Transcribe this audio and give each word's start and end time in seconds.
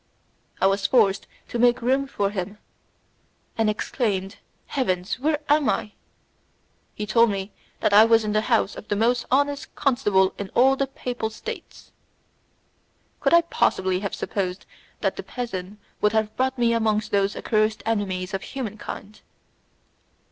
I 0.59 0.65
was 0.65 0.87
forced 0.87 1.27
to 1.49 1.59
make 1.59 1.79
room 1.79 2.07
for 2.07 2.31
him, 2.31 2.57
and 3.55 3.69
exclaimed 3.69 4.37
"Heavens, 4.65 5.19
where 5.19 5.39
am 5.47 5.69
I?" 5.69 5.91
He 6.95 7.05
told 7.05 7.29
me 7.29 7.51
that 7.81 7.93
I 7.93 8.03
was 8.05 8.23
in 8.23 8.31
the 8.33 8.41
house 8.41 8.75
of 8.75 8.87
the 8.87 8.95
most 8.95 9.27
honest 9.29 9.75
constable 9.75 10.33
in 10.39 10.49
all 10.55 10.75
the 10.75 10.87
papal 10.87 11.29
states. 11.29 11.91
Could 13.19 13.35
I 13.35 13.41
possibly 13.41 13.99
have 13.99 14.15
supposed 14.15 14.65
that 15.01 15.17
the 15.17 15.21
peasant 15.23 15.77
would 16.01 16.13
have 16.13 16.35
brought 16.35 16.57
me 16.57 16.73
amongst 16.73 17.11
those 17.11 17.35
accursed 17.35 17.83
enemies 17.85 18.33
of 18.33 18.41
humankind! 18.41 19.21